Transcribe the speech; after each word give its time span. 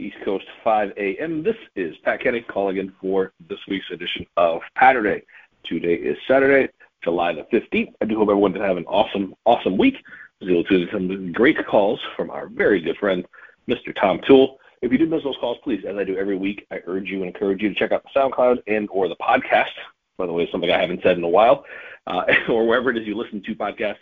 East 0.00 0.16
Coast 0.24 0.46
5 0.64 0.92
a.m. 0.96 1.42
This 1.42 1.56
is 1.76 1.94
Pat 2.04 2.22
Kenny 2.22 2.40
calling 2.40 2.78
in 2.78 2.90
for 3.02 3.32
this 3.50 3.58
week's 3.68 3.90
edition 3.90 4.24
of 4.38 4.62
Patterday. 4.74 5.22
Today 5.64 5.92
is 5.92 6.16
Saturday, 6.26 6.72
July 7.04 7.34
the 7.34 7.42
15th. 7.52 7.92
I 8.00 8.06
do 8.06 8.16
hope 8.16 8.30
everyone 8.30 8.52
did 8.52 8.62
have 8.62 8.78
an 8.78 8.86
awesome, 8.86 9.34
awesome 9.44 9.76
week. 9.76 9.96
Able 10.40 10.64
to 10.64 10.88
some 10.90 11.32
great 11.32 11.66
calls 11.66 12.00
from 12.16 12.30
our 12.30 12.48
very 12.48 12.80
good 12.80 12.96
friend, 12.96 13.26
Mr. 13.68 13.94
Tom 13.94 14.20
Toole. 14.26 14.58
If 14.80 14.90
you 14.90 14.96
did 14.96 15.10
miss 15.10 15.22
those 15.22 15.36
calls, 15.38 15.58
please, 15.62 15.84
as 15.86 15.96
I 15.96 16.04
do 16.04 16.16
every 16.16 16.36
week, 16.36 16.66
I 16.70 16.80
urge 16.86 17.10
you 17.10 17.18
and 17.18 17.26
encourage 17.26 17.60
you 17.60 17.68
to 17.68 17.74
check 17.74 17.92
out 17.92 18.02
the 18.02 18.18
SoundCloud 18.18 18.62
and 18.66 18.88
or 18.90 19.06
the 19.06 19.16
podcast. 19.16 19.74
By 20.16 20.24
the 20.24 20.32
way, 20.32 20.48
something 20.50 20.70
I 20.70 20.80
haven't 20.80 21.02
said 21.02 21.18
in 21.18 21.24
a 21.24 21.28
while, 21.28 21.66
uh, 22.06 22.22
or 22.48 22.66
wherever 22.66 22.88
it 22.88 22.96
is 22.96 23.06
you 23.06 23.16
listen 23.16 23.42
to 23.42 23.54
podcasts, 23.54 23.96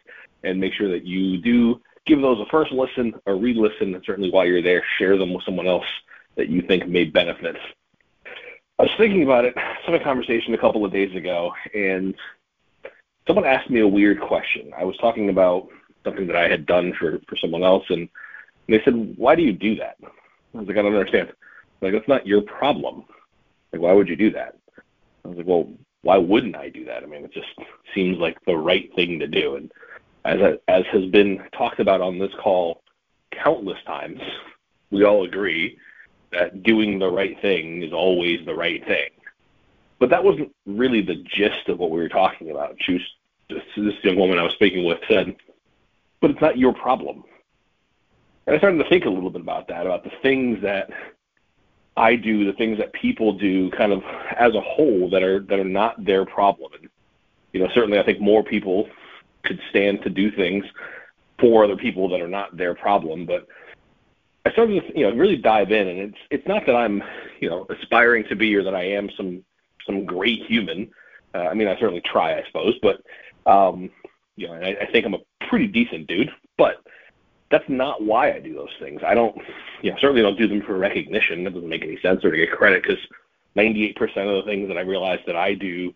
and 0.44 0.60
make 0.60 0.74
sure 0.74 0.88
that 0.90 1.04
you 1.04 1.38
do 1.38 1.80
give 2.06 2.20
those 2.20 2.40
a 2.40 2.46
first 2.50 2.72
listen 2.72 3.14
or 3.26 3.36
re-listen, 3.36 3.94
and 3.94 4.04
certainly 4.04 4.30
while 4.30 4.46
you're 4.46 4.62
there, 4.62 4.82
share 4.98 5.16
them 5.16 5.32
with 5.32 5.44
someone 5.44 5.66
else 5.66 5.86
that 6.36 6.48
you 6.48 6.62
think 6.62 6.88
may 6.88 7.04
benefit. 7.04 7.56
I 8.78 8.84
was 8.84 8.92
thinking 8.96 9.24
about 9.24 9.44
it, 9.44 9.54
some 9.84 9.94
a 9.94 10.02
conversation 10.02 10.54
a 10.54 10.58
couple 10.58 10.84
of 10.84 10.92
days 10.92 11.14
ago, 11.16 11.52
and 11.74 12.14
someone 13.26 13.44
asked 13.44 13.70
me 13.70 13.80
a 13.80 13.88
weird 13.88 14.20
question. 14.20 14.72
I 14.76 14.84
was 14.84 14.96
talking 14.98 15.28
about 15.30 15.68
something 16.04 16.28
that 16.28 16.36
I 16.36 16.48
had 16.48 16.64
done 16.64 16.92
for, 16.98 17.18
for 17.28 17.36
someone 17.36 17.64
else, 17.64 17.84
and 17.88 18.08
they 18.68 18.80
said, 18.84 19.16
"Why 19.16 19.34
do 19.34 19.42
you 19.42 19.52
do 19.52 19.74
that?" 19.76 19.96
I 20.04 20.58
was 20.58 20.68
like, 20.68 20.76
"I 20.76 20.82
don't 20.82 20.94
understand." 20.94 21.32
Like, 21.80 21.92
that's 21.92 22.08
not 22.08 22.26
your 22.26 22.42
problem. 22.42 23.04
Like, 23.72 23.82
why 23.82 23.92
would 23.92 24.08
you 24.08 24.16
do 24.16 24.30
that? 24.30 24.56
I 25.24 25.28
was 25.28 25.38
like, 25.38 25.46
"Well, 25.46 25.68
why 26.02 26.16
wouldn't 26.16 26.56
I 26.56 26.68
do 26.68 26.84
that? 26.84 27.02
I 27.02 27.06
mean, 27.06 27.24
it 27.24 27.32
just 27.32 27.54
seems 27.94 28.18
like 28.18 28.36
the 28.44 28.56
right 28.56 28.92
thing 28.94 29.18
to 29.18 29.26
do." 29.26 29.56
And 29.56 29.72
as 30.24 30.58
as 30.68 30.84
has 30.92 31.06
been 31.06 31.42
talked 31.52 31.80
about 31.80 32.00
on 32.00 32.18
this 32.18 32.32
call 32.42 32.82
countless 33.30 33.78
times, 33.86 34.20
we 34.90 35.04
all 35.04 35.24
agree 35.24 35.78
that 36.32 36.62
doing 36.62 36.98
the 36.98 37.10
right 37.10 37.40
thing 37.40 37.82
is 37.82 37.92
always 37.92 38.44
the 38.44 38.54
right 38.54 38.84
thing. 38.86 39.10
But 39.98 40.10
that 40.10 40.22
wasn't 40.22 40.54
really 40.66 41.02
the 41.02 41.24
gist 41.24 41.68
of 41.68 41.78
what 41.78 41.90
we 41.90 41.98
were 41.98 42.08
talking 42.08 42.50
about. 42.50 42.76
She 42.80 42.94
was, 42.94 43.02
this 43.48 43.94
young 44.04 44.16
woman 44.16 44.38
I 44.38 44.42
was 44.42 44.52
speaking 44.52 44.84
with 44.84 44.98
said, 45.08 45.34
"But 46.20 46.30
it's 46.30 46.40
not 46.40 46.58
your 46.58 46.72
problem." 46.72 47.24
And 48.46 48.54
I 48.54 48.58
started 48.58 48.78
to 48.78 48.88
think 48.88 49.04
a 49.04 49.10
little 49.10 49.30
bit 49.30 49.42
about 49.42 49.68
that, 49.68 49.86
about 49.86 50.04
the 50.04 50.12
things 50.22 50.62
that 50.62 50.90
I 51.98 52.14
do, 52.14 52.44
the 52.44 52.52
things 52.52 52.78
that 52.78 52.92
people 52.92 53.32
do, 53.32 53.70
kind 53.70 53.92
of 53.92 54.02
as 54.38 54.54
a 54.54 54.60
whole, 54.60 55.10
that 55.10 55.22
are 55.22 55.40
that 55.40 55.58
are 55.58 55.64
not 55.64 56.02
their 56.04 56.24
problem. 56.24 56.72
And 56.74 56.88
you 57.52 57.60
know, 57.60 57.68
certainly, 57.74 57.98
I 57.98 58.04
think 58.04 58.20
more 58.20 58.44
people 58.44 58.88
could 59.48 59.60
stand 59.70 60.02
to 60.02 60.10
do 60.10 60.30
things 60.30 60.64
for 61.40 61.64
other 61.64 61.76
people 61.76 62.08
that 62.10 62.20
are 62.20 62.28
not 62.28 62.56
their 62.56 62.74
problem. 62.74 63.26
But 63.26 63.46
I 64.44 64.52
started 64.52 64.86
to, 64.86 64.98
you 64.98 65.08
know, 65.08 65.16
really 65.16 65.36
dive 65.36 65.72
in, 65.72 65.88
and 65.88 65.98
it's 65.98 66.18
it's 66.30 66.46
not 66.46 66.66
that 66.66 66.76
I'm, 66.76 67.02
you 67.40 67.50
know, 67.50 67.66
aspiring 67.70 68.24
to 68.28 68.36
be 68.36 68.54
or 68.54 68.62
that 68.62 68.74
I 68.74 68.84
am 68.84 69.10
some 69.16 69.44
some 69.86 70.04
great 70.04 70.44
human. 70.46 70.90
Uh, 71.34 71.48
I 71.50 71.54
mean, 71.54 71.68
I 71.68 71.74
certainly 71.78 72.02
try, 72.02 72.38
I 72.38 72.44
suppose, 72.46 72.78
but 72.80 73.02
um, 73.46 73.90
you 74.36 74.46
know, 74.46 74.54
I, 74.54 74.76
I 74.82 74.86
think 74.92 75.06
I'm 75.06 75.14
a 75.14 75.46
pretty 75.48 75.66
decent 75.66 76.06
dude. 76.06 76.30
But 76.56 76.82
that's 77.50 77.68
not 77.68 78.02
why 78.02 78.32
I 78.32 78.40
do 78.40 78.54
those 78.54 78.74
things. 78.78 79.00
I 79.06 79.14
don't, 79.14 79.36
you 79.82 79.90
know, 79.90 79.96
certainly 80.00 80.22
don't 80.22 80.38
do 80.38 80.48
them 80.48 80.62
for 80.62 80.76
recognition. 80.76 81.44
That 81.44 81.54
doesn't 81.54 81.68
make 81.68 81.82
any 81.82 81.98
sense 82.00 82.24
or 82.24 82.30
to 82.30 82.36
get 82.36 82.52
credit 82.52 82.82
because 82.82 82.98
98% 83.56 83.96
of 84.00 84.44
the 84.44 84.50
things 84.50 84.68
that 84.68 84.76
I 84.76 84.82
realize 84.82 85.20
that 85.26 85.36
I 85.36 85.54
do 85.54 85.94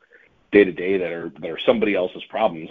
day 0.51 0.65
to 0.65 0.73
day 0.73 0.99
that 0.99 1.13
are 1.13 1.33
that 1.41 1.51
are 1.51 1.59
somebody 1.59 1.95
else's 1.95 2.25
problems 2.25 2.71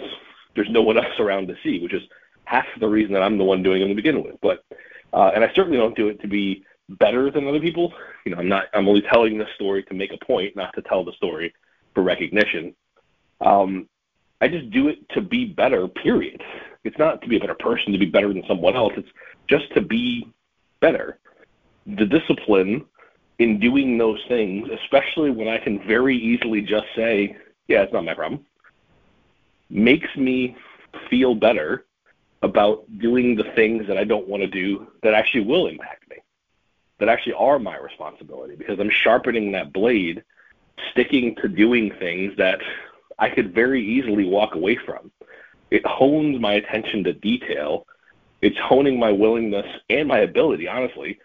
there's 0.54 0.70
no 0.70 0.82
one 0.82 0.98
else 1.04 1.18
around 1.18 1.48
to 1.48 1.56
see, 1.62 1.80
which 1.80 1.94
is 1.94 2.02
half 2.44 2.66
the 2.80 2.88
reason 2.88 3.12
that 3.12 3.22
I'm 3.22 3.38
the 3.38 3.44
one 3.44 3.62
doing 3.62 3.80
them 3.80 3.88
to 3.88 3.94
begin 3.94 4.22
with. 4.22 4.36
But 4.40 4.64
uh, 5.12 5.30
and 5.34 5.44
I 5.44 5.52
certainly 5.54 5.78
don't 5.78 5.96
do 5.96 6.08
it 6.08 6.20
to 6.22 6.28
be 6.28 6.64
better 6.88 7.30
than 7.30 7.46
other 7.46 7.60
people. 7.60 7.92
You 8.24 8.32
know, 8.32 8.38
I'm 8.38 8.48
not. 8.48 8.66
I'm 8.74 8.88
only 8.88 9.02
telling 9.02 9.38
the 9.38 9.46
story 9.54 9.82
to 9.84 9.94
make 9.94 10.12
a 10.12 10.24
point, 10.24 10.56
not 10.56 10.74
to 10.74 10.82
tell 10.82 11.04
the 11.04 11.12
story 11.12 11.54
for 11.94 12.02
recognition. 12.02 12.74
Um, 13.40 13.88
I 14.40 14.48
just 14.48 14.70
do 14.70 14.88
it 14.88 15.08
to 15.10 15.20
be 15.20 15.44
better. 15.44 15.86
Period. 15.88 16.42
It's 16.84 16.98
not 16.98 17.22
to 17.22 17.28
be 17.28 17.36
a 17.36 17.40
better 17.40 17.54
person, 17.54 17.92
to 17.92 17.98
be 17.98 18.06
better 18.06 18.32
than 18.32 18.42
someone 18.48 18.74
else. 18.74 18.92
It's 18.96 19.08
just 19.48 19.72
to 19.74 19.80
be 19.80 20.28
better. 20.80 21.18
The 21.86 22.06
discipline 22.06 22.84
in 23.38 23.60
doing 23.60 23.98
those 23.98 24.20
things, 24.28 24.68
especially 24.82 25.30
when 25.30 25.48
I 25.48 25.58
can 25.58 25.86
very 25.86 26.16
easily 26.16 26.60
just 26.60 26.86
say, 26.96 27.36
"Yeah, 27.68 27.82
it's 27.82 27.92
not 27.92 28.04
my 28.04 28.14
problem." 28.14 28.44
Makes 29.72 30.14
me 30.16 30.56
feel 31.08 31.34
better 31.34 31.86
about 32.42 32.84
doing 32.98 33.34
the 33.34 33.50
things 33.54 33.86
that 33.86 33.96
I 33.96 34.04
don't 34.04 34.28
want 34.28 34.42
to 34.42 34.48
do 34.48 34.86
that 35.02 35.14
actually 35.14 35.44
will 35.44 35.66
impact 35.66 36.08
me, 36.10 36.16
that 36.98 37.08
actually 37.08 37.34
are 37.34 37.58
my 37.58 37.76
responsibility, 37.78 38.54
because 38.56 38.78
I'm 38.78 38.90
sharpening 38.90 39.52
that 39.52 39.72
blade, 39.72 40.22
sticking 40.90 41.34
to 41.36 41.48
doing 41.48 41.90
things 41.98 42.36
that 42.36 42.60
I 43.18 43.30
could 43.30 43.54
very 43.54 43.84
easily 43.84 44.24
walk 44.24 44.54
away 44.54 44.76
from. 44.76 45.10
It 45.70 45.86
hones 45.86 46.38
my 46.40 46.54
attention 46.54 47.04
to 47.04 47.12
detail. 47.12 47.86
It's 48.42 48.58
honing 48.58 48.98
my 48.98 49.12
willingness 49.12 49.66
and 49.88 50.08
my 50.08 50.18
ability, 50.18 50.68
honestly, 50.68 51.18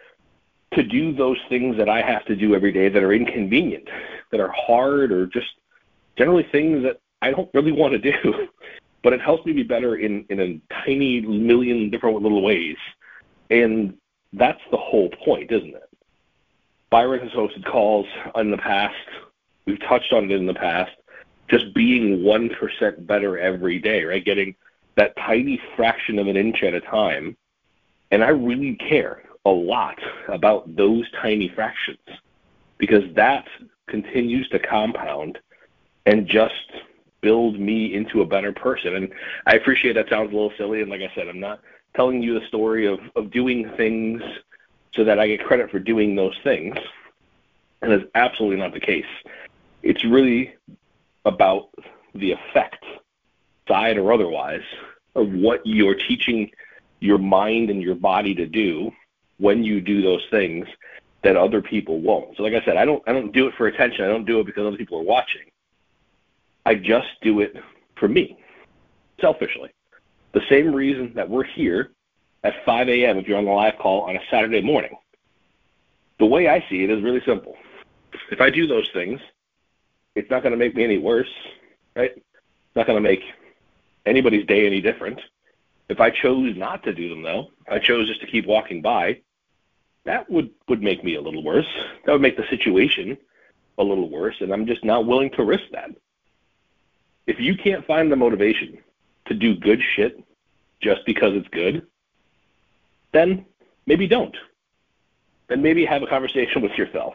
to 0.73 0.83
do 0.83 1.13
those 1.13 1.39
things 1.49 1.77
that 1.77 1.89
I 1.89 2.01
have 2.01 2.23
to 2.25 2.35
do 2.35 2.55
every 2.55 2.71
day 2.71 2.89
that 2.89 3.03
are 3.03 3.13
inconvenient, 3.13 3.89
that 4.31 4.39
are 4.39 4.53
hard, 4.55 5.11
or 5.11 5.25
just 5.25 5.47
generally 6.17 6.47
things 6.51 6.83
that 6.83 6.99
I 7.21 7.31
don't 7.31 7.49
really 7.53 7.71
want 7.71 7.93
to 7.93 7.99
do, 7.99 8.47
but 9.03 9.13
it 9.13 9.21
helps 9.21 9.45
me 9.45 9.53
be 9.53 9.63
better 9.63 9.95
in 9.95 10.25
in 10.29 10.39
a 10.39 10.61
tiny 10.85 11.21
million 11.21 11.89
different 11.89 12.21
little 12.21 12.41
ways, 12.41 12.77
and 13.49 13.97
that's 14.33 14.61
the 14.71 14.77
whole 14.77 15.09
point, 15.25 15.51
isn't 15.51 15.75
it? 15.75 15.89
Byron 16.89 17.21
has 17.21 17.31
hosted 17.31 17.65
calls 17.65 18.05
in 18.35 18.51
the 18.51 18.57
past. 18.57 18.95
We've 19.65 19.79
touched 19.81 20.13
on 20.13 20.25
it 20.25 20.31
in 20.31 20.45
the 20.45 20.53
past. 20.53 20.91
Just 21.49 21.73
being 21.73 22.23
one 22.23 22.49
percent 22.49 23.07
better 23.07 23.37
every 23.37 23.79
day, 23.79 24.03
right? 24.03 24.23
Getting 24.23 24.55
that 24.95 25.15
tiny 25.15 25.61
fraction 25.75 26.19
of 26.19 26.27
an 26.27 26.35
inch 26.35 26.63
at 26.63 26.73
a 26.73 26.81
time, 26.81 27.37
and 28.11 28.23
I 28.23 28.29
really 28.29 28.75
care 28.75 29.23
a 29.45 29.49
lot 29.49 29.97
about 30.27 30.75
those 30.75 31.09
tiny 31.21 31.47
fractions 31.47 31.99
because 32.77 33.03
that 33.15 33.45
continues 33.87 34.47
to 34.49 34.59
compound 34.59 35.39
and 36.05 36.27
just 36.27 36.53
build 37.27 37.59
me 37.59 37.93
into 37.93 38.21
a 38.21 38.25
better 38.25 38.53
person. 38.53 38.95
And 38.95 39.11
I 39.45 39.55
appreciate 39.55 39.95
that 39.95 40.07
sounds 40.07 40.31
a 40.31 40.33
little 40.33 40.53
silly. 40.57 40.81
And 40.81 40.89
like 40.89 41.01
I 41.01 41.11
said, 41.13 41.27
I'm 41.27 41.41
not 41.41 41.59
telling 41.93 42.23
you 42.23 42.39
the 42.39 42.47
story 42.47 42.85
of, 42.87 42.99
of 43.17 43.31
doing 43.31 43.69
things 43.75 44.21
so 44.93 45.03
that 45.03 45.19
I 45.19 45.27
get 45.27 45.43
credit 45.43 45.69
for 45.69 45.77
doing 45.77 46.15
those 46.15 46.37
things. 46.41 46.77
And 47.81 47.91
that's 47.91 48.09
absolutely 48.15 48.55
not 48.55 48.73
the 48.73 48.79
case. 48.79 49.11
It's 49.83 50.05
really 50.05 50.55
about 51.25 51.67
the 52.15 52.31
effect, 52.31 52.85
side 53.67 53.97
or 53.97 54.13
otherwise, 54.13 54.63
of 55.13 55.29
what 55.33 55.59
you're 55.65 55.95
teaching 55.95 56.49
your 57.01 57.17
mind 57.17 57.69
and 57.69 57.81
your 57.81 57.95
body 57.95 58.33
to 58.35 58.45
do 58.45 58.89
when 59.37 59.65
you 59.65 59.81
do 59.81 60.01
those 60.01 60.25
things 60.31 60.65
that 61.23 61.35
other 61.35 61.61
people 61.61 61.99
won't. 61.99 62.37
So 62.37 62.43
like 62.43 62.53
I 62.53 62.63
said, 62.63 62.77
I 62.77 62.85
don't 62.85 63.03
I 63.05 63.11
don't 63.11 63.33
do 63.33 63.47
it 63.47 63.53
for 63.57 63.67
attention. 63.67 64.05
I 64.05 64.07
don't 64.07 64.23
do 64.23 64.39
it 64.39 64.45
because 64.45 64.65
other 64.65 64.77
people 64.77 64.97
are 64.99 65.03
watching. 65.03 65.41
I 66.67 66.75
just 66.75 67.07
do 67.21 67.39
it 67.39 67.53
for 67.99 68.09
me, 68.09 68.25
selfishly. 69.21 69.69
The 70.33 70.41
same 70.49 70.75
reason 70.75 71.13
that 71.15 71.29
we're 71.29 71.45
here 71.59 71.91
at 72.43 72.53
5 72.65 72.89
a.m. 72.89 73.17
if 73.17 73.27
you're 73.27 73.37
on 73.37 73.45
the 73.45 73.51
live 73.51 73.77
call 73.79 74.01
on 74.01 74.17
a 74.17 74.19
Saturday 74.29 74.61
morning. 74.61 74.95
The 76.19 76.25
way 76.25 76.49
I 76.49 76.59
see 76.69 76.83
it 76.83 76.89
is 76.89 77.01
really 77.01 77.23
simple. 77.25 77.55
If 78.31 78.41
I 78.41 78.49
do 78.49 78.67
those 78.67 78.89
things, 78.91 79.21
It's 80.17 80.31
not 80.31 80.41
going 80.41 80.51
to 80.51 80.57
make 80.57 80.75
me 80.75 80.83
any 80.83 80.97
worse, 80.97 81.29
right? 81.95 82.09
It's 82.15 82.75
not 82.75 82.87
going 82.87 83.01
to 83.01 83.07
make 83.07 83.21
anybody's 84.07 84.47
day 84.47 84.65
any 84.65 84.81
different. 84.81 85.21
If 85.89 85.99
I 85.99 86.09
chose 86.09 86.57
not 86.57 86.81
to 86.85 86.93
do 86.93 87.07
them, 87.07 87.21
though, 87.21 87.51
I 87.69 87.77
chose 87.77 88.07
just 88.07 88.21
to 88.21 88.27
keep 88.27 88.47
walking 88.47 88.81
by, 88.81 89.21
that 90.05 90.27
would 90.29 90.49
would 90.69 90.81
make 90.81 91.03
me 91.03 91.15
a 91.15 91.21
little 91.21 91.43
worse. 91.43 91.67
That 92.05 92.13
would 92.13 92.21
make 92.21 92.35
the 92.35 92.47
situation 92.49 93.15
a 93.77 93.83
little 93.83 94.09
worse, 94.09 94.37
and 94.41 94.51
I'm 94.51 94.65
just 94.65 94.83
not 94.83 95.05
willing 95.05 95.29
to 95.31 95.43
risk 95.43 95.65
that. 95.71 95.91
If 97.27 97.39
you 97.39 97.55
can't 97.55 97.85
find 97.85 98.11
the 98.11 98.15
motivation 98.15 98.79
to 99.27 99.33
do 99.33 99.55
good 99.55 99.81
shit 99.95 100.23
just 100.81 101.05
because 101.05 101.33
it's 101.35 101.47
good, 101.49 101.85
then 103.13 103.45
maybe 103.85 104.07
don't. 104.07 104.35
Then 105.49 105.61
maybe 105.61 105.85
have 105.85 106.03
a 106.03 106.07
conversation 106.07 106.61
with 106.63 106.73
yourself. 106.77 107.13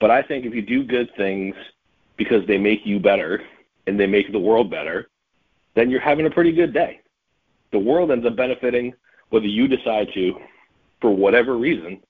But 0.00 0.10
I 0.10 0.22
think 0.22 0.46
if 0.46 0.54
you 0.54 0.62
do 0.62 0.84
good 0.84 1.10
things 1.16 1.54
because 2.16 2.46
they 2.46 2.58
make 2.58 2.86
you 2.86 3.00
better 3.00 3.42
and 3.86 3.98
they 3.98 4.06
make 4.06 4.30
the 4.30 4.38
world 4.38 4.70
better, 4.70 5.08
then 5.74 5.90
you're 5.90 6.00
having 6.00 6.26
a 6.26 6.30
pretty 6.30 6.52
good 6.52 6.72
day. 6.72 7.00
The 7.72 7.78
world 7.78 8.10
ends 8.10 8.26
up 8.26 8.36
benefiting 8.36 8.94
whether 9.30 9.46
you 9.46 9.68
decide 9.68 10.08
to, 10.14 10.34
for 11.00 11.14
whatever 11.14 11.56
reason, 11.56 12.00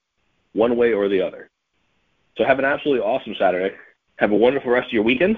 one 0.52 0.76
way 0.76 0.92
or 0.92 1.08
the 1.08 1.20
other. 1.20 1.50
So 2.36 2.44
have 2.44 2.58
an 2.58 2.64
absolutely 2.64 3.04
awesome 3.04 3.34
Saturday. 3.38 3.74
Have 4.16 4.32
a 4.32 4.36
wonderful 4.36 4.70
rest 4.70 4.86
of 4.86 4.92
your 4.92 5.02
weekend. 5.02 5.36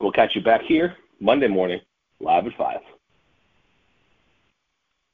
We'll 0.00 0.12
catch 0.12 0.34
you 0.34 0.42
back 0.42 0.62
here 0.62 0.96
Monday 1.20 1.48
morning, 1.48 1.80
live 2.20 2.46
at 2.46 2.52
5. 2.56 2.76